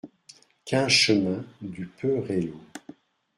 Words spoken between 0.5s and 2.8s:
quinze chemin du Perello